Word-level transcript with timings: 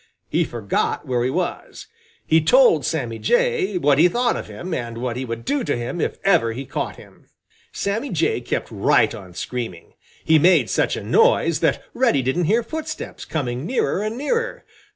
He 0.29 0.45
forgot 0.45 1.05
where 1.05 1.23
he 1.23 1.29
was. 1.29 1.85
He 2.25 2.41
told 2.41 2.87
Sammy 2.87 3.19
Jay 3.19 3.77
what 3.77 3.99
he 3.99 4.07
thought 4.07 4.35
of 4.35 4.47
him 4.47 4.73
and 4.73 4.97
what 4.97 5.15
he 5.15 5.25
would 5.25 5.45
do 5.45 5.63
to 5.63 5.77
him 5.77 6.01
if 6.01 6.17
ever 6.23 6.53
he 6.53 6.65
caught 6.65 6.95
him. 6.95 7.27
Sammy 7.71 8.09
Jay 8.09 8.41
kept 8.41 8.71
right 8.71 9.13
on 9.13 9.35
screaming. 9.35 9.93
He 10.25 10.39
made 10.39 10.71
such 10.71 10.95
a 10.97 11.03
noise 11.03 11.59
that 11.59 11.83
Reddy 11.93 12.23
didn't 12.23 12.45
hear 12.45 12.63
footsteps 12.63 13.25
coming 13.25 13.63
nearer 13.63 14.01
and 14.01 14.17
nearer. 14.17 14.63